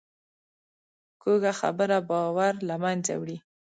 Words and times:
کوږه 1.21 1.51
خبره 1.61 1.97
باور 2.09 2.53
له 2.67 2.75
منځه 2.83 3.13
وړي 3.21 3.37